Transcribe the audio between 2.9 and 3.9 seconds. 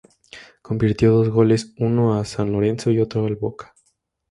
el otro a Boca.